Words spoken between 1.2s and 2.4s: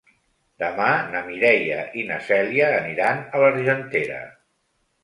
Mireia i na